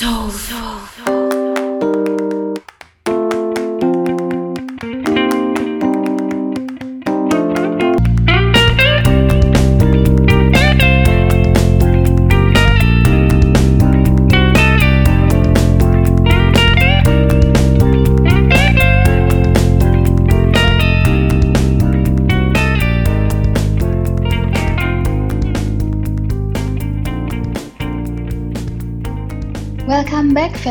[0.00, 0.30] soul.
[0.30, 0.78] soul.
[0.96, 1.39] soul.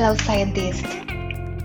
[0.09, 0.89] Fellow scientist.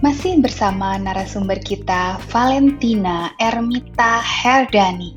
[0.05, 5.17] Masih bersama narasumber kita Valentina Ermita Herdani.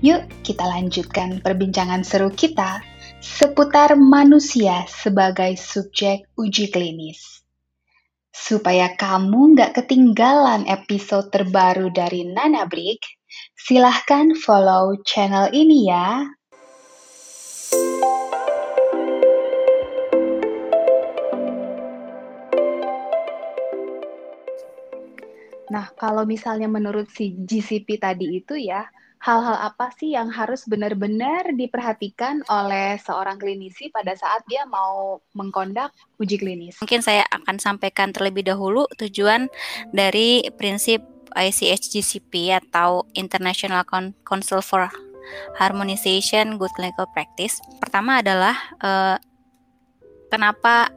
[0.00, 2.80] Yuk kita lanjutkan perbincangan seru kita
[3.20, 7.44] seputar manusia sebagai subjek uji klinis.
[8.32, 13.04] Supaya kamu nggak ketinggalan episode terbaru dari Nana Brick,
[13.52, 16.24] silahkan follow channel ini ya.
[25.70, 28.86] Nah, kalau misalnya menurut si GCP tadi itu ya,
[29.18, 35.90] hal-hal apa sih yang harus benar-benar diperhatikan oleh seorang klinisi pada saat dia mau mengkondak
[36.22, 36.78] uji klinis?
[36.78, 39.50] Mungkin saya akan sampaikan terlebih dahulu tujuan
[39.90, 41.02] dari prinsip
[41.36, 43.84] ICH-GCP atau International
[44.22, 44.88] Council for
[45.58, 47.58] Harmonization Good Clinical Practice.
[47.82, 49.16] Pertama adalah eh,
[50.30, 50.88] kenapa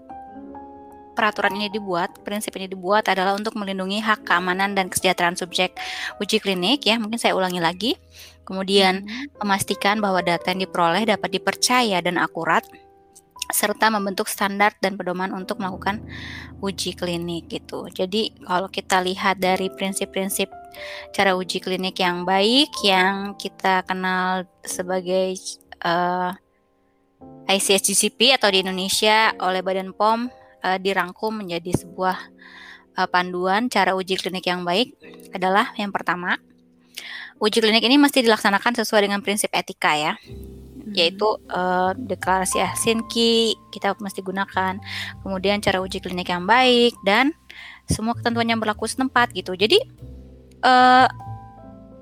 [1.20, 5.76] peraturan ini dibuat, prinsip ini dibuat adalah untuk melindungi hak keamanan dan kesejahteraan subjek
[6.24, 6.96] uji klinik ya.
[6.96, 8.00] Mungkin saya ulangi lagi.
[8.48, 9.04] Kemudian
[9.44, 12.64] memastikan bahwa data yang diperoleh dapat dipercaya dan akurat
[13.52, 16.00] serta membentuk standar dan pedoman untuk melakukan
[16.64, 17.92] uji klinik gitu.
[17.92, 20.48] Jadi kalau kita lihat dari prinsip-prinsip
[21.12, 25.36] cara uji klinik yang baik yang kita kenal sebagai
[25.84, 26.32] uh,
[27.50, 32.18] ICSGCP atau di Indonesia oleh Badan POM uh, dirangkum menjadi sebuah
[33.00, 34.96] uh, panduan cara uji klinik yang baik
[35.36, 36.40] adalah yang pertama
[37.40, 40.14] uji klinik ini mesti dilaksanakan sesuai dengan prinsip etika ya.
[40.90, 44.78] Yaitu uh, deklarasi Helsinki kita mesti gunakan.
[45.24, 47.32] Kemudian cara uji klinik yang baik dan
[47.88, 49.56] semua ketentuan yang berlaku setempat gitu.
[49.56, 49.80] Jadi
[50.66, 51.08] uh,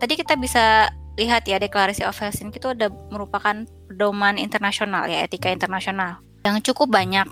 [0.02, 5.54] tadi kita bisa lihat ya deklarasi of Helsinki itu ada merupakan pedoman internasional ya etika
[5.54, 6.22] internasional.
[6.48, 7.28] Yang cukup banyak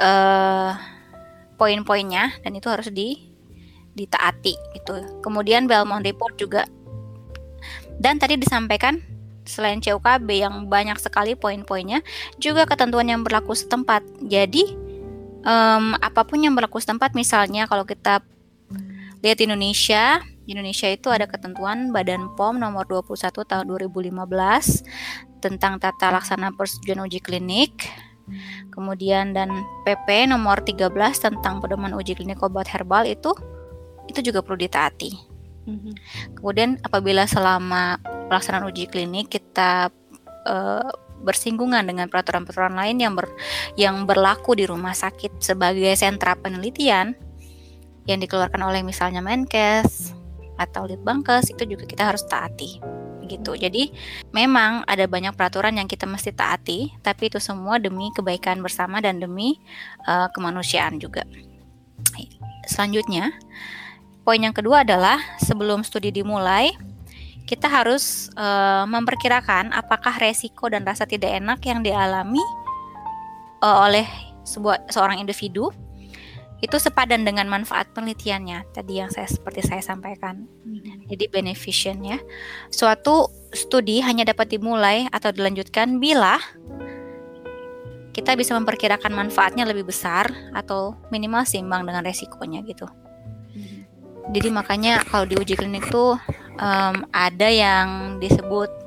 [0.00, 0.72] uh,
[1.56, 3.32] poin-poinnya dan itu harus di
[3.96, 5.24] ditaati gitu.
[5.24, 6.68] Kemudian Belmont Report juga
[7.96, 9.00] dan tadi disampaikan
[9.46, 12.02] selain CUKB yang banyak sekali poin-poinnya
[12.36, 14.04] juga ketentuan yang berlaku setempat.
[14.20, 14.76] Jadi
[15.46, 18.20] um, apa pun yang berlaku setempat misalnya kalau kita
[19.24, 24.12] lihat Indonesia Indonesia itu ada ketentuan Badan POM nomor 21 tahun 2015
[25.42, 27.86] tentang tata laksana persetujuan uji klinik
[28.74, 29.50] Kemudian dan
[29.86, 33.32] PP nomor 13 tentang pedoman uji klinik obat herbal itu
[34.06, 35.10] itu juga perlu ditaati.
[35.66, 35.94] Mm-hmm.
[36.38, 37.98] Kemudian apabila selama
[38.30, 39.90] pelaksanaan uji klinik kita
[40.46, 40.90] uh,
[41.22, 43.26] bersinggungan dengan peraturan-peraturan lain yang ber,
[43.74, 47.18] yang berlaku di rumah sakit sebagai sentra penelitian
[48.06, 50.14] yang dikeluarkan oleh misalnya Menkes
[50.56, 52.78] atau Litbangkes itu juga kita harus taati
[53.26, 53.58] gitu.
[53.58, 53.90] Jadi
[54.32, 59.18] memang ada banyak peraturan yang kita mesti taati, tapi itu semua demi kebaikan bersama dan
[59.18, 59.58] demi
[60.06, 61.26] uh, kemanusiaan juga.
[62.66, 63.30] Selanjutnya,
[64.26, 66.74] poin yang kedua adalah sebelum studi dimulai,
[67.46, 72.42] kita harus uh, memperkirakan apakah resiko dan rasa tidak enak yang dialami
[73.62, 74.06] uh, oleh
[74.42, 75.70] sebuah seorang individu
[76.64, 80.48] itu sepadan dengan manfaat penelitiannya tadi yang saya seperti saya sampaikan.
[80.64, 81.04] Hmm.
[81.04, 82.18] Jadi beneficient ya.
[82.72, 86.40] Suatu studi hanya dapat dimulai atau dilanjutkan bila
[88.16, 92.88] kita bisa memperkirakan manfaatnya lebih besar atau minimal seimbang dengan resikonya gitu.
[93.52, 93.84] Hmm.
[94.32, 96.16] Jadi makanya kalau di uji klinik tuh
[96.56, 98.85] um, ada yang disebut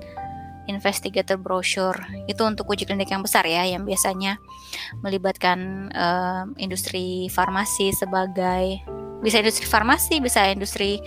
[0.70, 1.98] investigator brochure.
[2.30, 4.38] Itu untuk uji klinik yang besar ya yang biasanya
[5.02, 8.86] melibatkan uh, industri farmasi sebagai
[9.20, 11.04] bisa industri farmasi bisa industri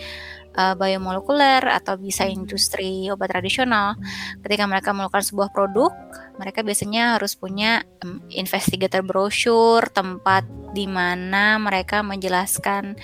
[0.59, 3.97] uh, biomolekuler atau bisa industri obat tradisional.
[4.45, 5.95] Ketika mereka melakukan sebuah produk
[6.43, 10.43] mereka biasanya harus punya um, investigator brochure tempat
[10.75, 12.99] di mana mereka menjelaskan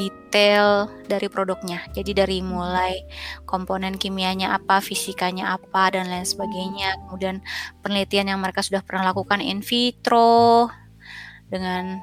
[0.00, 1.84] detail dari produknya.
[1.92, 3.04] Jadi dari mulai
[3.44, 6.96] komponen kimianya apa, fisikanya apa dan lain sebagainya.
[7.04, 7.44] Kemudian
[7.84, 10.72] penelitian yang mereka sudah pernah lakukan in vitro
[11.52, 12.00] dengan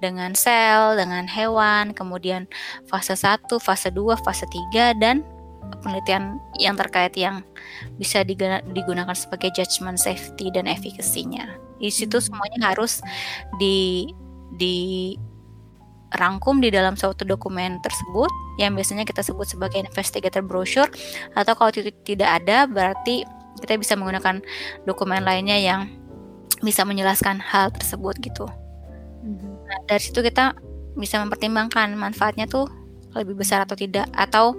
[0.00, 2.50] dengan sel, dengan hewan, kemudian
[2.90, 5.22] fase 1, fase 2, fase 3 dan
[5.80, 7.40] penelitian yang terkait yang
[7.96, 11.48] bisa digunakan sebagai judgment safety dan efekasinya.
[11.80, 13.00] Di situ semuanya harus
[13.56, 14.08] di
[14.60, 18.28] dirangkum di dalam suatu dokumen tersebut
[18.60, 20.92] yang biasanya kita sebut sebagai investigator brochure
[21.32, 21.72] atau kalau
[22.04, 23.24] tidak ada berarti
[23.64, 24.44] kita bisa menggunakan
[24.84, 25.88] dokumen lainnya yang
[26.60, 28.46] bisa menjelaskan hal tersebut gitu.
[29.24, 29.52] Mm-hmm.
[29.66, 30.54] Nah, dari situ kita
[30.92, 32.68] bisa mempertimbangkan manfaatnya tuh
[33.12, 34.56] lebih besar atau tidak atau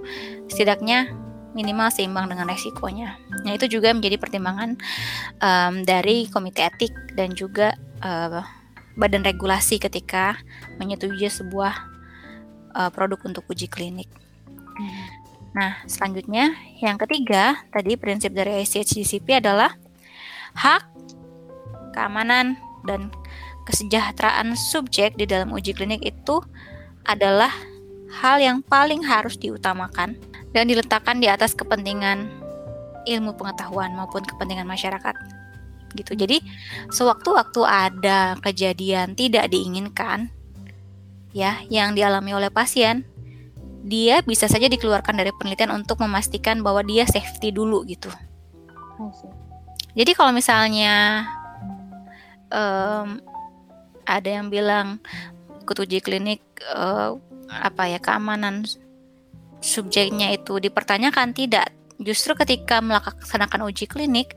[0.49, 1.13] setidaknya
[1.53, 3.17] minimal seimbang dengan resikonya.
[3.45, 4.77] Nah itu juga menjadi pertimbangan
[5.37, 8.41] um, dari komite etik dan juga uh,
[8.97, 10.37] badan regulasi ketika
[10.81, 11.73] menyetujui sebuah
[12.73, 14.09] uh, produk untuk uji klinik.
[14.57, 15.05] Hmm.
[15.53, 19.77] Nah selanjutnya yang ketiga tadi prinsip dari ICHDCP adalah
[20.57, 20.89] hak,
[21.93, 23.13] keamanan dan
[23.69, 26.41] kesejahteraan subjek di dalam uji klinik itu
[27.05, 27.53] adalah
[28.13, 30.13] hal yang paling harus diutamakan
[30.53, 32.29] dan diletakkan di atas kepentingan
[33.09, 35.15] ilmu pengetahuan maupun kepentingan masyarakat
[35.97, 36.13] gitu.
[36.17, 36.41] Jadi
[36.89, 40.29] sewaktu-waktu ada kejadian tidak diinginkan
[41.33, 43.05] ya yang dialami oleh pasien,
[43.83, 48.09] dia bisa saja dikeluarkan dari penelitian untuk memastikan bahwa dia safety dulu gitu.
[49.93, 51.25] Jadi kalau misalnya
[52.49, 53.21] um,
[54.05, 55.01] ada yang bilang
[55.63, 56.41] ikut uji klinik
[56.73, 57.17] uh,
[57.61, 58.65] apa ya keamanan
[59.63, 61.71] subjeknya itu dipertanyakan tidak
[62.01, 64.35] justru ketika melaksanakan uji klinik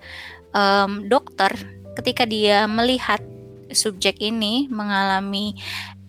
[0.55, 1.51] um, dokter
[1.99, 3.19] ketika dia melihat
[3.73, 5.59] subjek ini mengalami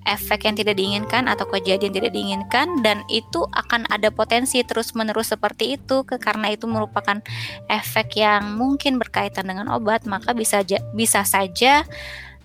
[0.07, 5.75] efek yang tidak diinginkan atau kejadian tidak diinginkan dan itu akan ada potensi terus-menerus seperti
[5.75, 7.19] itu karena itu merupakan
[7.67, 10.63] efek yang mungkin berkaitan dengan obat maka bisa
[10.95, 11.83] bisa saja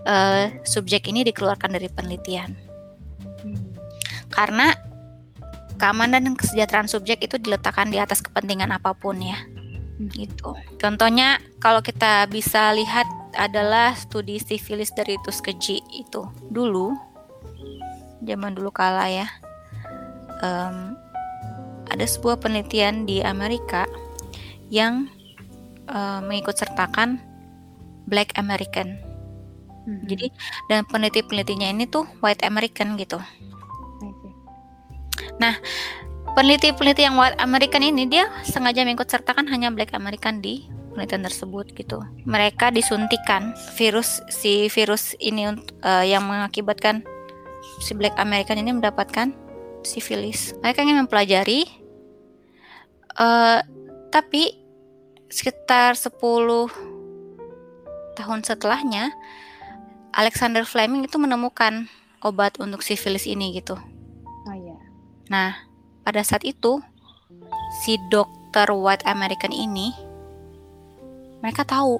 [0.03, 2.72] uh, subjek ini dikeluarkan dari penelitian.
[4.33, 4.35] Hmm.
[4.35, 4.67] Karena
[5.77, 9.35] keamanan dan kesejahteraan subjek itu diletakkan di atas kepentingan apa pun ya
[10.15, 13.07] gitu contohnya kalau kita bisa lihat
[13.39, 16.95] adalah studi sifilis dari Tuskegee itu dulu
[18.23, 19.27] zaman dulu kala ya
[20.43, 20.99] um,
[21.89, 23.85] ada sebuah penelitian di Amerika
[24.73, 25.09] yang
[25.93, 27.21] uh, mengikut sertakan
[28.09, 28.99] Black American.
[29.85, 30.03] Hmm.
[30.09, 30.33] Jadi
[30.73, 33.21] dan peneliti-penelitinya ini tuh White American gitu.
[35.43, 35.59] Nah,
[36.39, 41.75] peneliti-peneliti yang white American ini dia sengaja mengikut sertakan hanya black American di penelitian tersebut
[41.75, 41.99] gitu.
[42.23, 45.51] Mereka disuntikan virus si virus ini
[45.83, 47.03] uh, yang mengakibatkan
[47.83, 49.35] si black American ini mendapatkan
[49.83, 50.55] sifilis.
[50.63, 51.67] Mereka ingin mempelajari
[53.19, 53.67] uh,
[54.15, 54.63] tapi
[55.27, 56.13] sekitar 10
[58.15, 59.11] tahun setelahnya
[60.13, 61.89] Alexander Fleming itu menemukan
[62.21, 63.81] obat untuk sifilis ini gitu.
[65.31, 65.55] Nah,
[66.03, 66.83] pada saat itu
[67.85, 69.95] si dokter white American ini
[71.43, 71.99] mereka tahu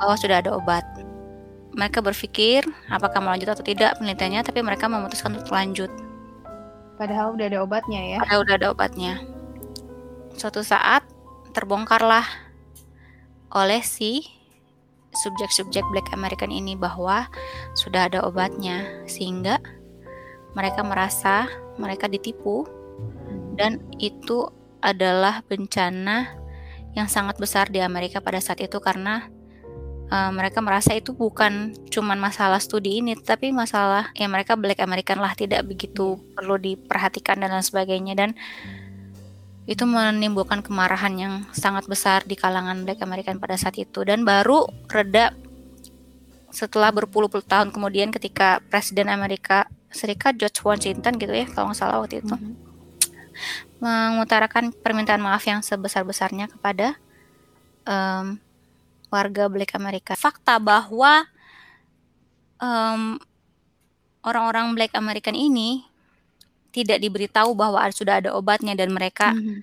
[0.00, 0.84] bahwa sudah ada obat.
[1.74, 5.90] Mereka berpikir apakah melanjut atau tidak penelitiannya, tapi mereka memutuskan untuk lanjut.
[6.94, 8.18] Padahal udah ada obatnya ya.
[8.22, 9.12] Padahal udah ada obatnya.
[10.38, 11.02] Suatu saat
[11.50, 12.26] terbongkarlah
[13.54, 14.22] oleh si
[15.14, 17.26] subjek-subjek Black American ini bahwa
[17.74, 19.58] sudah ada obatnya, sehingga
[20.54, 22.66] mereka merasa mereka ditipu.
[23.54, 24.50] Dan itu
[24.82, 26.34] adalah bencana
[26.94, 29.30] yang sangat besar di Amerika pada saat itu karena
[30.10, 35.18] uh, mereka merasa itu bukan cuman masalah studi ini tapi masalah ya mereka black American
[35.18, 38.14] lah tidak begitu perlu diperhatikan dan lain sebagainya.
[38.14, 38.30] Dan
[39.64, 44.04] itu menimbulkan kemarahan yang sangat besar di kalangan black American pada saat itu.
[44.04, 45.32] Dan baru reda
[46.54, 52.02] setelah berpuluh-puluh tahun kemudian ketika presiden Amerika Serikat George Washington gitu ya kalau nggak salah
[52.02, 52.54] waktu itu mm-hmm.
[53.78, 56.98] mengutarakan permintaan maaf yang sebesar-besarnya kepada
[57.86, 58.42] um,
[59.08, 60.18] warga Black Amerika.
[60.18, 61.30] Fakta bahwa
[62.58, 63.22] um,
[64.26, 65.86] orang-orang Black American ini
[66.74, 69.58] tidak diberitahu bahwa sudah ada obatnya dan mereka mm-hmm.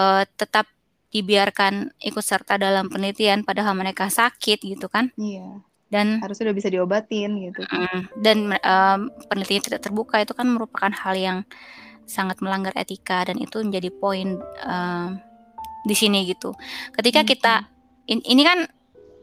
[0.00, 0.64] uh, tetap
[1.12, 5.12] dibiarkan ikut serta dalam penelitian padahal mereka sakit gitu kan?
[5.20, 5.60] Iya
[5.96, 7.64] dan harus sudah bisa diobatin gitu.
[8.20, 11.38] dan um, penelitian tidak terbuka itu kan merupakan hal yang
[12.04, 15.16] sangat melanggar etika dan itu menjadi poin um,
[15.88, 16.52] di sini gitu.
[16.92, 17.28] Ketika hmm.
[17.32, 17.54] kita
[18.12, 18.68] in, ini kan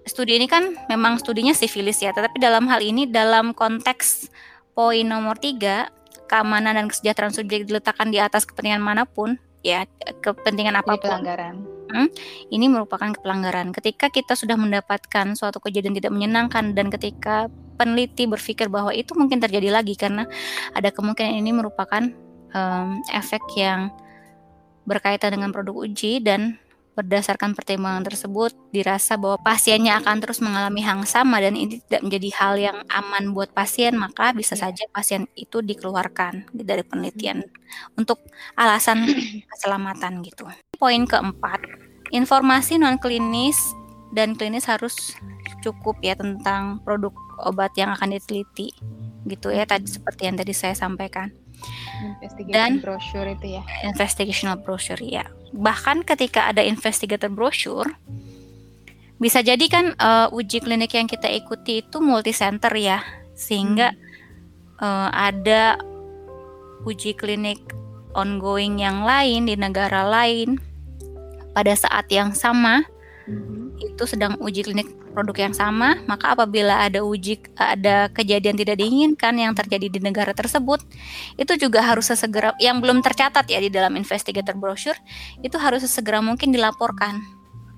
[0.03, 4.33] studi ini kan memang studinya sifilis ya, tetapi dalam hal ini dalam konteks
[4.73, 5.93] poin nomor tiga
[6.27, 9.87] keamanan dan kesejahteraan subjek diletakkan di atas kepentingan mana pun ya
[10.21, 11.07] kepentingan apa pun.
[11.07, 12.09] pelanggaran Hmm,
[12.49, 13.69] ini merupakan pelanggaran.
[13.69, 19.37] Ketika kita sudah mendapatkan suatu kejadian tidak menyenangkan dan ketika peneliti berpikir bahwa itu mungkin
[19.37, 20.25] terjadi lagi karena
[20.73, 22.09] ada kemungkinan ini merupakan
[22.57, 23.93] um, efek yang
[24.89, 26.57] berkaitan dengan produk uji dan
[26.93, 32.29] berdasarkan pertimbangan tersebut dirasa bahwa pasiennya akan terus mengalami hal sama dan ini tidak menjadi
[32.37, 34.69] hal yang aman buat pasien, maka bisa Iya.
[34.69, 37.41] saja pasien itu dikeluarkan dari penelitian
[37.97, 38.21] untuk
[38.53, 39.03] alasan
[39.49, 40.45] keselamatan gitu.
[40.77, 41.65] Poin keempat,
[42.09, 43.57] informasi non klinis
[44.13, 44.93] dan klinis harus
[45.65, 47.09] cukup ya tentang produk
[47.41, 48.69] obat yang akan diteliti
[49.25, 51.31] gitu ya tadi seperti yang tadi saya sampaikan
[52.51, 53.63] Dan- brochure itu ya.
[53.81, 55.23] investigational brochure ya.
[55.53, 57.93] Bahkan ketika ada investigator brochure
[59.21, 62.99] bisa jadi kan eh, uji klinik yang kita ikuti itu multi center ya.
[63.37, 63.93] Sehingga
[64.81, 65.77] eh, ada
[66.83, 67.61] uji klinik
[68.13, 70.59] ongoing yang lain di negara lain
[71.53, 72.85] pada saat yang sama
[73.27, 73.62] Mhm.
[73.83, 79.35] Itu sedang uji klinik produk yang sama, maka apabila ada uji ada kejadian tidak diinginkan
[79.37, 80.81] yang terjadi di negara tersebut,
[81.37, 84.97] itu juga harus sesegera yang belum tercatat ya di dalam investigator brochure,
[85.45, 87.19] itu harus sesegera mungkin dilaporkan.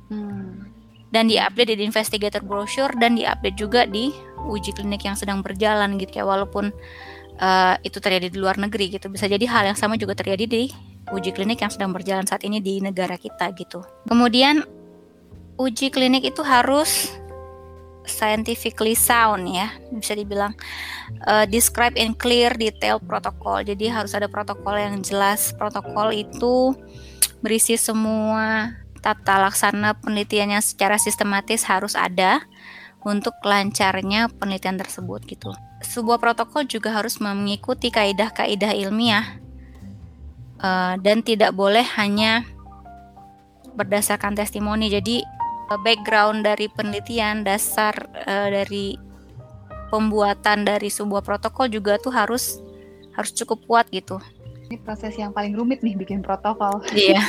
[0.05, 0.69] Hmm.
[1.09, 4.13] dan diupdate di investigator brochure dan diupdate juga di
[4.51, 6.69] uji klinik yang sedang berjalan gitu ya walaupun
[7.39, 9.07] eh, itu terjadi di luar negeri gitu.
[9.09, 10.63] Bisa jadi hal yang sama juga terjadi di
[11.13, 13.85] uji klinik yang sedang berjalan saat ini di negara kita gitu.
[14.09, 14.65] Kemudian
[15.55, 17.15] uji klinik itu harus
[18.05, 20.53] scientifically sound ya bisa dibilang
[21.25, 26.77] eh, describe in clear detail protokol jadi harus ada protokol yang jelas protokol itu
[27.41, 28.73] berisi semua
[29.05, 32.41] tata laksana penelitian yang secara sistematis harus ada
[33.05, 35.53] untuk lancarnya penelitian tersebut gitu.
[35.85, 39.37] Sebuah protokol juga harus mengikuti kaidah-kaidah ilmiah
[40.57, 42.49] eh, dan tidak boleh hanya
[43.77, 44.89] berdasarkan testimoni.
[44.89, 45.21] Jadi
[45.69, 47.93] background dari penelitian, dasar
[48.25, 48.95] eh, dari
[49.89, 52.61] pembuatan dari sebuah protokol juga tuh harus
[53.15, 54.19] harus cukup kuat gitu.
[54.67, 56.81] Ini proses yang paling rumit nih bikin protokol.
[56.91, 57.21] Iya.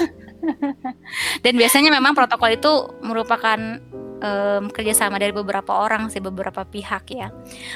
[1.44, 2.72] Dan biasanya memang protokol itu
[3.04, 3.58] merupakan
[4.24, 7.28] em, kerjasama dari beberapa orang sih, beberapa pihak ya.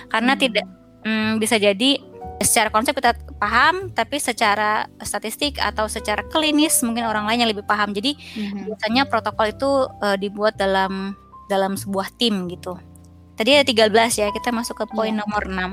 [0.09, 0.40] Karena Hmm.
[0.40, 0.67] tidak
[1.05, 2.00] mm, bisa jadi
[2.41, 7.69] secara konsep kita paham, tapi secara statistik atau secara klinis mungkin orang lain yang lebih
[7.69, 7.93] paham.
[7.93, 8.65] Jadi Mhm.
[8.73, 9.71] biasanya protokol itu
[10.01, 11.13] eh, dibuat dalam
[11.53, 12.81] dalam sebuah tim gitu.
[13.37, 15.21] Tadi ada 13 ya, kita masuk ke poin Iya.
[15.25, 15.71] nomor 6.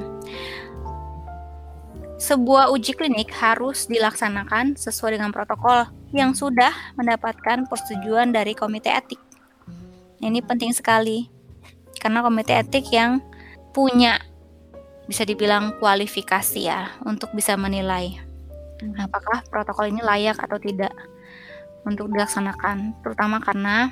[2.17, 9.21] Sebuah uji klinik harus dilaksanakan sesuai dengan protokol yang sudah mendapatkan persetujuan dari komite etik.
[10.17, 11.29] Ini penting sekali.
[12.01, 13.21] Karena komite etik yang
[13.69, 14.17] punya
[15.07, 18.27] bisa dibilang kualifikasi ya untuk bisa menilai
[18.81, 19.09] Mhm.
[19.09, 20.93] apakah protokol ini layak atau tidak
[21.87, 23.89] untuk dilaksanakan, terutama karena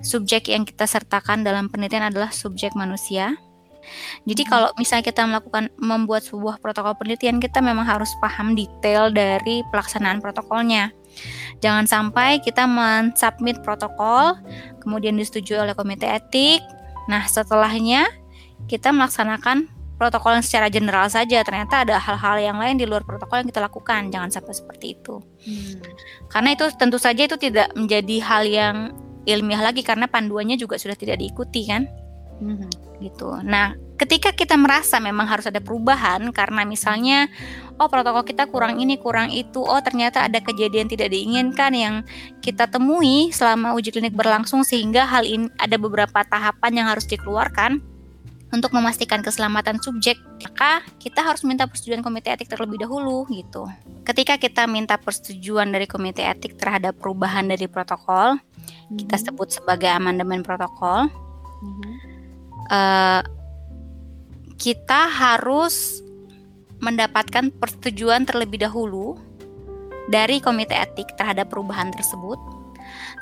[0.00, 3.36] subjek yang kita sertakan dalam penelitian adalah subjek manusia.
[4.22, 4.50] Jadi Mhm.
[4.50, 10.22] kalau misalnya kita melakukan membuat sebuah protokol penelitian, kita memang harus paham detail dari pelaksanaan
[10.22, 10.94] protokolnya.
[11.58, 14.38] Jangan sampai kita mensubmit protokol,
[14.78, 16.62] kemudian disetujui oleh komite etik.
[17.10, 18.06] Nah, setelahnya
[18.70, 19.66] kita melaksanakan
[20.02, 21.46] protokol yang secara general saja.
[21.46, 24.10] Ternyata ada hal-hal yang lain di luar protokol yang kita lakukan.
[24.10, 25.22] Jangan sampai seperti itu.
[25.22, 25.78] Hmm.
[26.26, 28.76] Karena itu tentu saja itu tidak menjadi hal yang
[29.22, 31.86] ilmiah lagi karena panduannya juga sudah tidak diikuti kan
[32.42, 32.98] Mhm.
[32.98, 33.38] gitu.
[33.46, 37.30] Nah, ketika kita merasa memang harus ada perubahan karena misalnya
[37.78, 41.94] oh protokol kita kurang ini, kurang itu, oh ternyata ada kejadian tidak diinginkan yang
[42.42, 47.78] kita temui selama uji klinik berlangsung sehingga hal ini ada beberapa tahapan yang harus dikeluarkan
[48.52, 53.64] untuk memastikan keselamatan subjek, maka kita harus minta persetujuan komite etik terlebih dahulu gitu.
[54.04, 58.36] Ketika kita minta persetujuan dari komite etik terhadap perubahan dari protokol,
[58.92, 59.24] kita Mhm.
[59.24, 61.08] sebut sebagai amandemen protokol,
[61.64, 61.92] Mhm.
[62.68, 63.22] eh,
[64.60, 66.04] kita harus
[66.82, 69.16] mendapatkan persetujuan terlebih dahulu
[70.12, 72.36] dari komite etik terhadap perubahan tersebut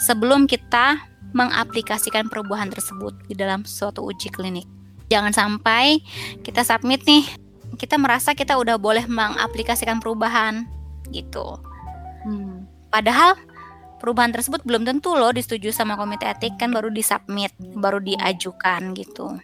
[0.01, 0.97] sebelum kita
[1.37, 4.80] mengaplikasikan perubahan tersebut di dalam suatu uji klinik.
[5.11, 6.01] Jangan sampai
[6.47, 7.27] kita submit nih,
[7.75, 10.71] kita merasa kita udah boleh mengaplikasikan perubahan
[11.11, 11.59] gitu.
[12.23, 12.71] Hmm.
[12.95, 13.35] Padahal
[13.99, 19.35] perubahan tersebut belum tentu loh disetujui sama komite etik kan baru disubmit, baru diajukan gitu.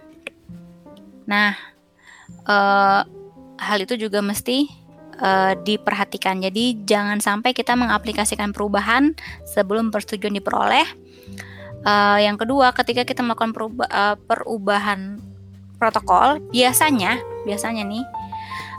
[1.27, 1.59] Nah,
[2.47, 3.03] eh,
[3.59, 6.45] hal itu juga mesti eh, diperhatikan.
[6.45, 9.17] Jadi jangan sampai kita mengaplikasikan perubahan
[9.49, 10.87] sebelum persetujuan diperoleh.
[11.87, 15.17] Eh, yang kedua, ketika kita melakukan peruba- eh, perubahan
[15.77, 18.05] protokol, biasanya, biasanya nih,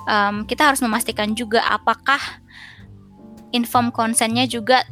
[0.09, 2.19] em, kita harus memastikan juga apakah
[3.51, 4.83] inform consentnya juga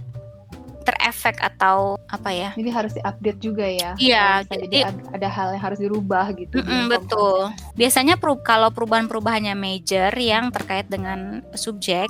[0.85, 2.50] terefek atau apa ya?
[2.53, 3.97] Jadi harus diupdate juga ya.
[3.97, 6.62] Iya, jadi- ada, ada hal yang harus dirubah gitu.
[6.62, 7.50] inform betul.
[7.74, 12.05] Biasanya peru- kalau perubahan-perubahannya major yang terkait dengan subjek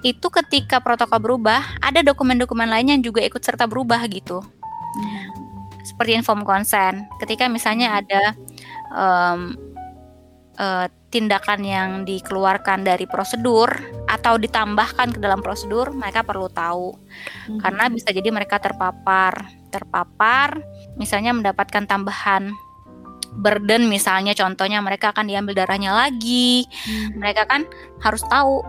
[0.00, 4.40] itu ketika protokol berubah, ada dokumen-dokumen lain yang juga ikut serta berubah gitu.
[4.96, 5.28] consent.
[5.84, 7.04] Seperti inform consent.
[7.20, 8.32] Ketika misalnya ada
[8.94, 9.58] em,
[10.54, 13.70] eh, tindakan yang dikeluarkan dari prosedur
[14.10, 16.94] atau ditambahkan ke dalam prosedur, mereka perlu tahu
[17.50, 17.58] Mhm.
[17.62, 20.62] karena bisa jadi mereka terpapar terpapar
[20.94, 22.54] misalnya mendapatkan tambahan
[23.34, 27.18] burden misalnya contohnya mereka akan diambil darahnya lagi Mhm.
[27.18, 27.66] mereka kan
[27.98, 28.62] harus tahu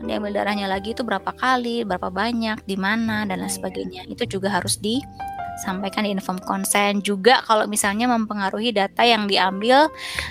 [0.00, 3.56] diambil darahnya lagi itu berapa kali berapa banyak di mana dan lain Iya.
[3.60, 4.80] sebagainya itu juga harus
[5.56, 9.88] disampaikan di inform consent juga kalau misalnya mempengaruhi data yang diambil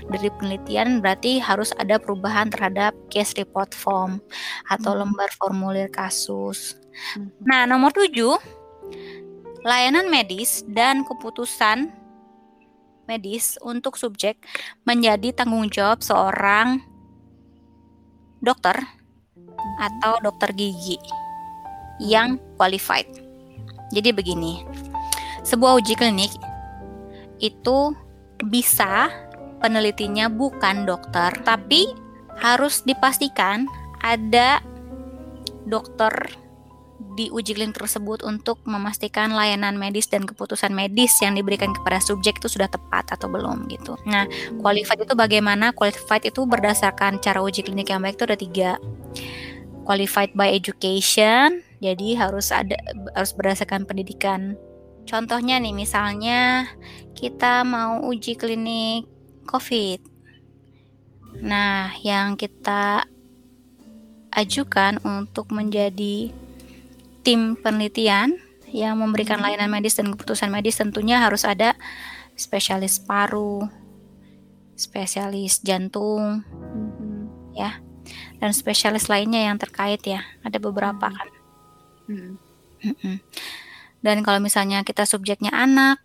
[0.08, 4.22] dari penelitian berarti harus ada perubahan terhadap case report form
[4.70, 5.02] atau Hmm.
[5.06, 6.78] lembar formulir kasus
[7.16, 7.44] Mhm.
[7.44, 8.40] Nah, nomor 7,
[9.66, 11.92] layanan medis dan keputusan
[13.06, 14.42] medis untuk subjek
[14.88, 16.82] menjadi tanggung jawab seorang
[18.42, 18.78] dokter
[19.78, 20.98] atau dokter gigi
[22.02, 23.08] yang qualified.
[23.94, 24.66] Jadi begini,
[25.46, 26.34] sebuah uji klinik
[27.38, 27.94] itu
[28.50, 29.14] bisa
[29.62, 31.88] penelitinya bukan dokter, tapi
[32.36, 33.70] harus dipastikan
[34.04, 34.60] ada
[35.66, 36.12] dokter
[37.16, 42.44] di uji klinik tersebut untuk memastikan layanan medis dan keputusan medis yang diberikan kepada subjek
[42.44, 43.96] itu sudah tepat atau belum gitu.
[44.04, 44.28] Nah,
[44.60, 45.72] qualified itu bagaimana?
[45.72, 48.72] Qualified itu berdasarkan cara uji klinik yang baik itu ada tiga.
[49.88, 52.76] Qualified by education, jadi harus ada
[53.16, 54.60] harus berdasarkan pendidikan.
[55.06, 56.66] Contohnya nih, misalnya
[57.14, 59.06] kita mau uji klinik
[59.46, 60.02] COVID.
[61.46, 63.06] Nah, yang kita
[64.36, 66.34] ajukan untuk menjadi
[67.24, 68.36] tim penelitian
[68.70, 69.48] yang memberikan Hmm.
[69.48, 71.78] layanan medis dan keputusan medis tentunya harus ada
[72.36, 73.64] spesialis paru,
[74.76, 77.32] spesialis jantung, Mhm.
[78.38, 80.22] dan spesialis lainnya yang terkait ya.
[80.44, 81.16] Ada beberapa Hmm.
[81.16, 81.30] kan.
[82.12, 82.32] Mhm.
[82.86, 83.18] Mm-mm.
[84.06, 85.98] Dan kalau misalnya kita subjeknya anak,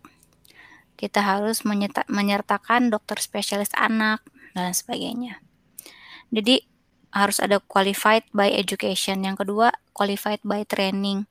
[0.97, 4.25] kita harus menyerta- menyertakan dokter spesialis anak
[4.57, 5.37] dan sebagainya.
[6.33, 6.65] Jadi
[7.13, 9.21] harus ada qualified by education.
[9.21, 11.29] Yang kedua, qualified by training.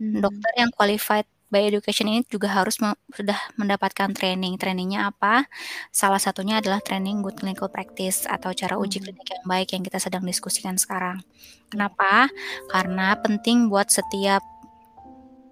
[0.00, 0.24] Mhm.
[0.24, 4.54] Dokter yang qualified by education ini juga harus me- sudah mendapatkan training.
[4.54, 5.50] Trainingnya apa?
[5.90, 9.04] Salah satunya adalah training good clinical practice atau cara uji Mhm.
[9.04, 11.26] klinik yang baik yang kita sedang diskusikan sekarang.
[11.68, 12.30] Kenapa?
[12.70, 14.46] Karena penting buat setiap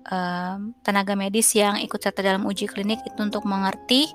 [0.09, 4.09] em, tenaga medis yang ikut serta dalam uji klinik itu untuk mengerti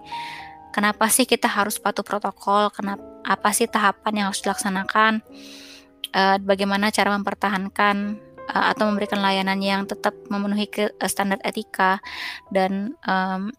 [0.73, 5.21] kenapa sih kita harus patuh protokol, kenapa apa sih tahapan yang harus dilaksanakan,
[6.11, 7.95] eh, bagaimana cara mempertahankan
[8.43, 12.01] eh, atau memberikan layanan yang tetap memenuhi ke, eh, standar etika
[12.51, 13.53] dan em,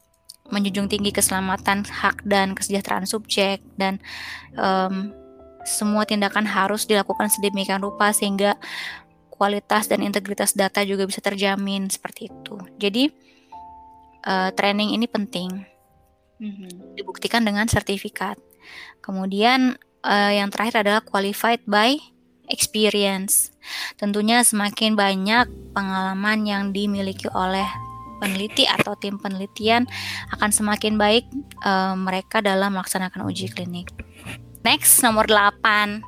[0.53, 3.97] menjunjung tinggi keselamatan hak dan kesejahteraan subjek dan
[4.59, 5.15] em,
[5.65, 8.61] semua tindakan harus dilakukan sedemikian rupa sehingga
[9.35, 12.57] kualitas dan integritas data juga bisa terjamin seperti itu.
[12.79, 13.11] Jadi
[14.25, 15.75] eh, training ini penting
[16.41, 16.99] Mhm.
[16.99, 18.39] dibuktikan dengan sertifikat.
[19.03, 21.97] Kemudian eh, yang terakhir adalah qualified by
[22.49, 23.53] experience.
[23.97, 27.65] Tentunya semakin banyak pengalaman yang dimiliki oleh
[28.21, 29.89] peneliti atau tim penelitian
[30.33, 31.25] akan semakin baik
[31.65, 33.93] eh, mereka dalam melaksanakan uji klinik.
[34.65, 36.01] Next, nomor 8.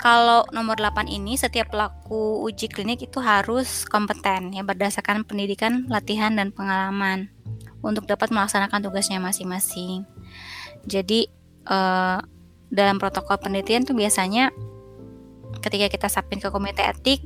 [0.00, 6.32] Kalau nomor 8 ini setiap pelaku uji klinik itu harus kompeten ya berdasarkan pendidikan, latihan
[6.32, 7.28] dan pengalaman
[7.84, 10.08] untuk dapat melaksanakan tugasnya masing-masing.
[10.88, 11.28] Jadi
[11.68, 12.18] eh,
[12.72, 14.48] dalam protokol penelitian tuh biasanya
[15.60, 17.20] ketika kita submit ke komite etik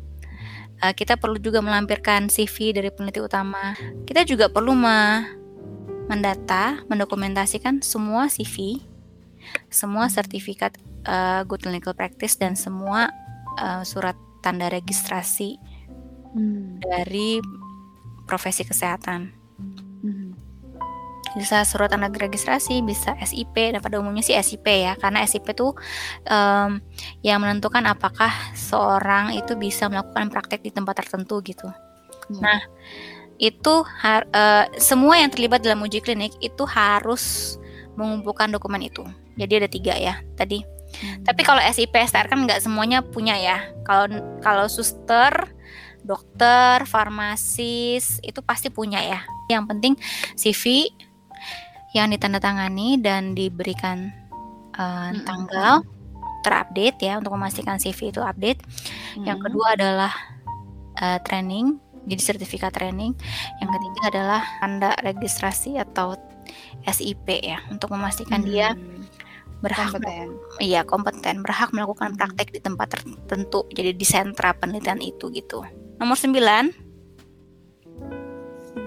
[0.83, 3.79] eh, kita perlu juga melampirkan CV dari peneliti utama.
[4.03, 5.45] Kita juga perlu me-
[6.05, 8.83] mendata, mendokumentasikan semua CV,
[9.69, 13.11] semua sertifikat eh, good clinical practice dan semua
[13.61, 15.57] eh, surat tanda registrasi
[16.35, 16.83] Mhm.
[16.83, 17.39] dari
[18.27, 19.31] profesi kesehatan.
[20.05, 20.31] Mhm.
[21.35, 25.75] bisa surat tanda registrasi, bisa SIP, dan pada umumnya sih SIP ya, karena SIP itu
[26.31, 26.79] em,
[27.27, 31.67] yang menentukan apakah seorang itu bisa melakukan praktek di tempat tertentu gitu.
[32.31, 32.39] Iya.
[32.39, 32.61] Nah,
[33.43, 37.59] itu har- eh, semua yang terlibat dalam uji klinik itu harus
[37.95, 39.03] mengumpulkan dokumen itu.
[39.35, 40.63] Jadi ada tiga ya tadi.
[40.63, 41.27] Mhm.
[41.27, 43.59] Tapi kalau SIP STR kan nggak semuanya punya ya.
[43.83, 45.33] Kalau kalau suster,
[46.07, 49.21] dokter, farmasis itu pasti punya ya.
[49.51, 49.93] Yang penting
[50.39, 50.91] CV
[51.95, 54.11] yang ditandatangani dan diberikan
[54.75, 55.23] Mm-mm.
[55.23, 55.87] tanggal
[56.43, 58.61] terupdate ya untuk memastikan CV itu update.
[59.23, 59.45] Yang Mhm.
[59.49, 60.13] kedua adalah
[60.95, 63.17] eh, training jadi sertifikat training.
[63.65, 66.15] Yang ketiga adalah tanda registrasi atau
[66.87, 69.05] SIP ya untuk memastikan dia Hmm,
[69.63, 70.29] berhak kompeten.
[70.61, 75.65] iya kompeten berhak melakukan praktek di tempat tertentu jadi di sentra penelitian itu gitu.
[75.97, 76.85] Nomor 9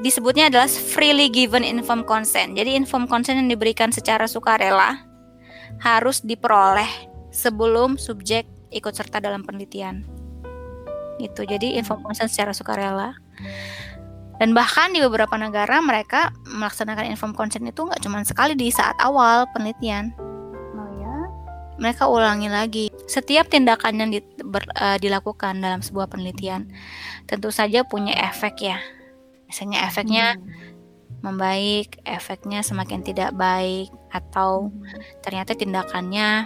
[0.06, 2.54] disebutnya adalah freely given informed consent.
[2.54, 5.02] Jadi informed consent yang diberikan secara sukarela
[5.82, 6.88] harus diperoleh
[7.34, 10.06] sebelum subjek ikut serta dalam penelitian.
[11.18, 11.50] Gitu.
[11.50, 13.18] Jadi informed consent secara sukarela.
[14.38, 18.94] Dan bahkan di beberapa negara mereka melaksanakan informed consent itu nggak cuma sekali di saat
[19.02, 20.14] awal penelitian.
[20.78, 21.16] Oh ya.
[21.82, 22.86] Mereka ulangi lagi.
[23.10, 26.70] Setiap tindakan yang di- ber- eh, dilakukan dalam sebuah penelitian
[27.26, 28.78] tentu saja punya efek ya.
[29.50, 30.76] Misalnya efeknya Hmm.
[31.18, 35.02] membaik, efeknya semakin tidak baik, atau Hmm.
[35.26, 36.46] ternyata tindakannya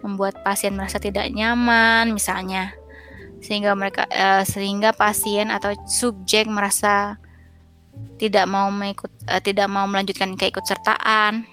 [0.00, 2.72] membuat pasien merasa tidak nyaman, misalnya,
[3.42, 7.16] sehingga mereka eh, sehingga pasien atau subjek merasa
[8.18, 11.46] tidak mau mengikut, eh, tidak mau melanjutkan keikutsertaan.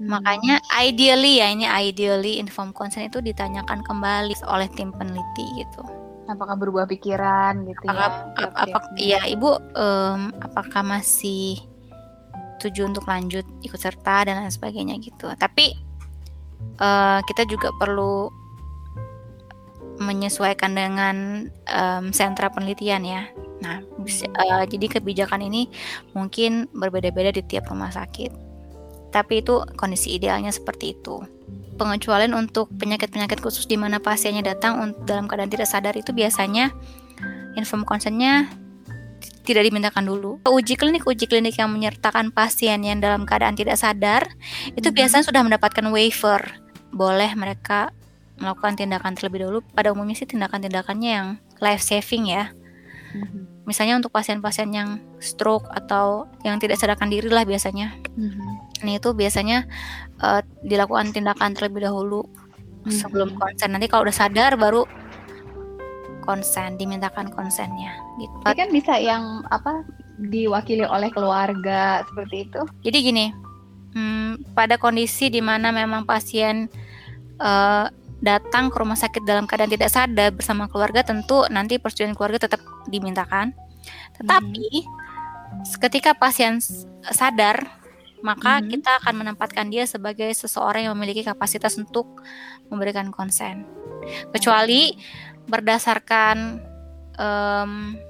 [0.00, 0.08] Hmm.
[0.08, 5.82] Makanya ideally ya ini ideally informed consent itu ditanyakan kembali oleh tim peneliti gitu.
[6.30, 8.06] apakah berubah pikiran gitu Apakah, ya?
[8.06, 9.10] ap- tiap-tiap apakah minggu?
[9.10, 11.58] ya ibu em, apakah masih
[12.62, 15.26] tuju untuk lanjut ikut serta dan lain sebagainya gitu.
[15.34, 15.74] Tapi
[16.78, 18.30] eh, kita juga perlu
[20.00, 21.16] menyesuaikan dengan
[21.68, 23.28] em, sentra penelitian ya.
[23.60, 25.68] Nah, bisa- eh, jadi kebijakan ini
[26.16, 28.32] mungkin berbeda-beda di tiap rumah sakit.
[29.12, 31.20] Tapi itu kondisi idealnya seperti itu.
[31.76, 36.72] Pengecualian untuk penyakit-penyakit khusus di mana pasiennya datang dalam keadaan tidak sadar itu biasanya
[37.58, 38.48] inform consentnya
[39.44, 40.38] tidak dimintakan dulu.
[40.46, 44.30] Uji klinik uji klinik yang menyertakan pasien yang dalam keadaan tidak sadar
[44.72, 44.96] itu Mhm.
[44.96, 46.40] biasanya sudah mendapatkan waiver.
[46.94, 47.90] Boleh mereka
[48.40, 49.60] melakukan tindakan terlebih dahulu.
[49.76, 51.28] Pada umumnya sih tindakan-tindakannya yang
[51.60, 52.50] life saving ya.
[53.14, 53.68] Mhm.
[53.68, 57.94] Misalnya untuk pasien-pasien yang stroke atau yang tidak sadarkan diri lah biasanya.
[58.16, 58.48] Mhm.
[58.82, 59.68] Nah itu biasanya
[60.20, 62.24] eh, dilakukan tindakan terlebih dahulu
[62.88, 63.38] sebelum Mhm.
[63.38, 63.68] konsen.
[63.76, 64.88] Nanti kalau udah sadar baru
[66.24, 68.34] konsen, dimintakan konsennya gitu.
[68.44, 69.84] Tapi kan bisa yang apa
[70.20, 72.60] diwakili oleh keluarga seperti itu.
[72.84, 73.26] Jadi gini,
[73.96, 76.68] hmm, pada kondisi di mana memang pasien
[77.40, 77.86] eh,
[78.20, 82.60] datang ke rumah sakit dalam keadaan tidak sadar bersama keluarga, tentu nanti persetujuan keluarga tetap
[82.88, 83.56] dimintakan.
[84.20, 84.84] Tetapi
[85.80, 86.60] ketika pasien
[87.10, 87.80] sadar,
[88.20, 88.68] maka Mhm.
[88.68, 92.20] kita akan menempatkan dia sebagai seseorang yang memiliki kapasitas untuk
[92.68, 93.64] memberikan konsen.
[94.32, 94.94] Kecuali
[95.48, 96.68] berdasarkan
[97.20, 98.00] em,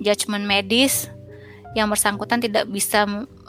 [0.00, 1.08] judgement medis
[1.72, 3.04] yang bersangkutan tidak bisa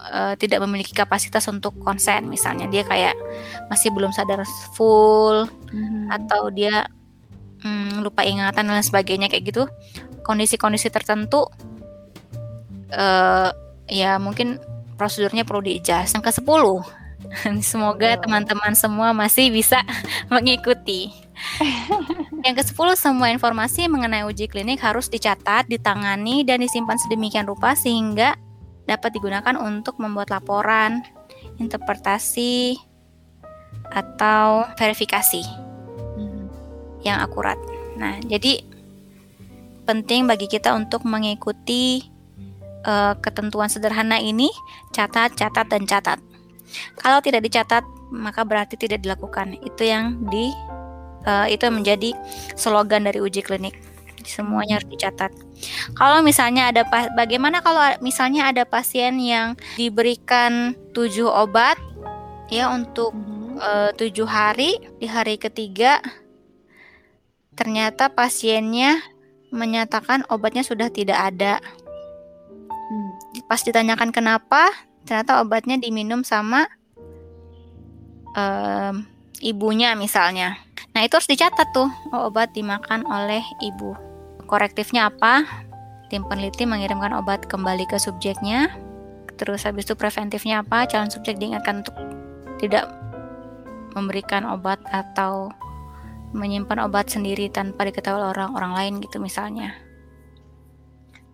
[0.08, 3.16] eh, tidak memiliki kapasitas untuk konsen misalnya dia kayak
[3.68, 4.42] masih belum sadar
[4.74, 6.10] full Mhm.
[6.10, 6.88] atau dia
[7.62, 9.64] mm, lupa ingatan dan sebagainya kayak gitu.
[10.24, 11.46] Kondisi-kondisi tertentu
[12.90, 13.50] eh
[13.90, 14.58] ya mungkin
[14.98, 16.46] prosedurnya perlu diijas yang ke 10
[17.66, 19.82] semoga teman-teman semua masih bisa
[20.34, 21.12] mengikuti.
[22.44, 27.76] Yang ke 10 semua informasi mengenai uji klinik harus dicatat ditangani dan disimpan sedemikian rupa
[27.76, 28.36] sehingga
[28.90, 31.06] dapat digunakan untuk membuat laporan
[31.62, 32.82] interpretasi
[33.94, 35.46] atau verifikasi
[36.18, 36.44] Mhm.
[37.06, 37.58] yang akurat.
[38.02, 38.66] Nah, jadi
[39.86, 42.06] penting bagi kita untuk mengikuti
[42.80, 44.48] eh, ketentuan sederhana ini,
[44.96, 46.16] catat, catat, dan catat.
[46.96, 49.60] Kalau tidak dicatat, maka berarti tidak dilakukan.
[49.60, 50.48] Itu yang di
[51.28, 52.16] eh, itu yang menjadi
[52.56, 53.76] slogan dari uji klinik.
[54.24, 55.32] Semuanya harus dicatat.
[55.96, 56.84] Kalau misalnya ada
[57.16, 61.80] bagaimana kalau misalnya ada pasien yang diberikan tujuh obat
[62.50, 63.60] ya untuk Mhm.
[63.60, 66.00] eh, tujuh hari di hari ketiga
[67.54, 69.04] ternyata pasiennya
[69.52, 71.60] menyatakan obatnya sudah tidak ada
[72.90, 73.12] Hmm.
[73.46, 74.72] pas ditanyakan kenapa
[75.04, 76.66] ternyata obatnya diminum sama
[78.34, 79.06] em,
[79.44, 80.58] ibunya misalnya
[80.96, 83.94] nah itu harus dicatat tuh oh, obat dimakan oleh ibu
[84.50, 85.46] korektifnya apa
[86.10, 88.74] tim peneliti mengirimkan obat kembali ke subjeknya
[89.38, 91.94] terus habis itu preventifnya apa calon subjek diingatkan untuk
[92.58, 92.90] tidak
[93.94, 95.54] memberikan obat atau
[96.34, 99.78] menyimpan obat sendiri tanpa diketahui oleh orang orang lain gitu misalnya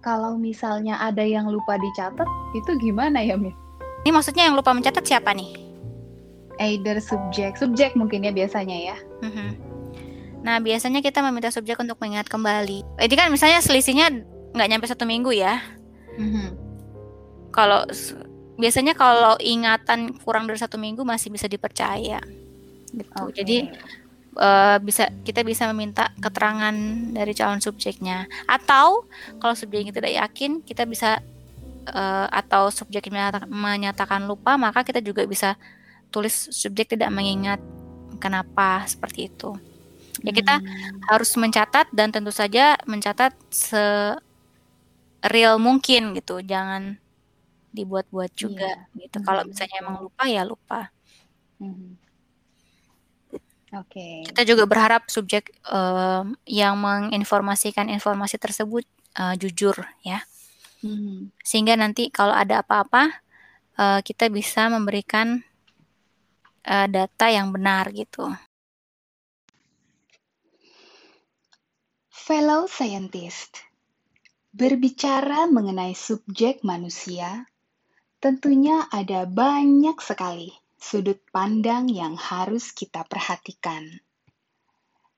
[0.06, 3.58] Kalau misalnya ada yang lupa dicatat, itu gimana ya, Miss?
[4.06, 5.66] ini maksudnya yang lupa mencatat siapa nih
[6.62, 8.96] Either subjek, subjek mungkin ya biasanya ya.
[9.26, 9.65] Mhm.
[10.46, 12.86] Nah, biasanya kita meminta subjek untuk mengingat kembali.
[13.02, 14.14] Ini kan misalnya selisihnya
[14.54, 15.58] nggak nyampe satu minggu ya.
[16.22, 16.54] Mhm.
[17.50, 17.82] Kalau
[18.62, 22.22] biasanya kalau ingatan kurang dari satu minggu masih bisa dipercaya.
[22.94, 23.10] Gitu.
[23.26, 23.42] Oke.
[23.42, 23.74] Jadi
[24.38, 26.76] uh, bisa kita bisa meminta keterangan
[27.10, 29.10] dari calon subjeknya atau
[29.42, 31.26] kalau subjeknya tidak yakin kita bisa
[31.90, 33.10] uh, atau subjek
[33.50, 35.56] menyatakan lupa maka kita juga bisa
[36.12, 37.60] tulis subjek tidak mengingat
[38.20, 39.56] kenapa seperti itu
[40.22, 41.10] ya kita hmm.
[41.12, 44.16] harus mencatat dan tentu saja mencatat se
[45.26, 47.02] real mungkin gitu jangan
[47.76, 49.02] dibuat-buat juga yeah.
[49.10, 50.94] gitu kalau misalnya emang lupa ya lupa
[51.60, 51.98] hmm.
[53.76, 54.24] oke okay.
[54.32, 58.88] kita juga berharap subjek um, yang menginformasikan informasi tersebut
[59.20, 59.76] uh, jujur
[60.06, 60.24] ya
[60.86, 61.34] Hmm.
[61.42, 63.10] Sehingga nanti kalau ada apa-apa
[63.82, 65.42] uh, kita bisa memberikan
[66.70, 68.30] uh, data yang benar gitu.
[72.26, 73.62] Fellow scientist,
[74.50, 77.46] berbicara mengenai subjek manusia,
[78.18, 84.02] tentunya ada banyak sekali sudut pandang yang harus kita perhatikan.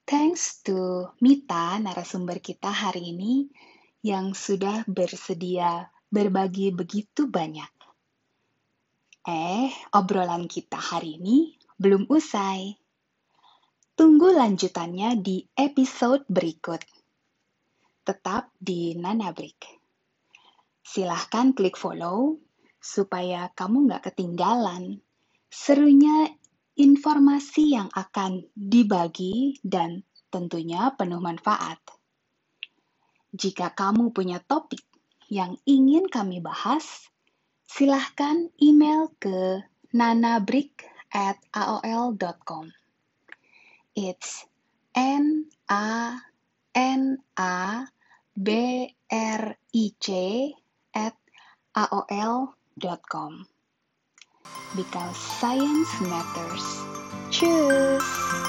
[0.04, 3.48] Thanks to Mita, narasumber kita hari ini,
[4.04, 7.72] yang sudah bersedia berbagi begitu banyak.
[9.24, 12.76] Eh, obrolan kita hari ini belum usai.
[13.96, 16.96] Tunggu lanjutannya di episode berikut.
[18.08, 19.67] Tetap di Nanabrik.
[20.80, 22.39] Silahkan klik follow
[22.80, 25.04] supaya kamu nggak ketinggalan
[25.52, 26.32] serunya
[26.80, 31.84] informasi yang akan dibagi dan tentunya penuh manfaat.
[33.36, 34.88] Jika kamu punya topik
[35.28, 37.12] yang ingin kami bahas,
[37.67, 41.43] silahkan email ke nanabrik at.
[43.98, 44.48] It's
[44.96, 45.52] N
[48.38, 50.56] A N A B R I C
[50.93, 51.15] at
[51.76, 53.47] aol.com.
[54.76, 56.84] Because science matters.
[57.32, 58.46] Cheers!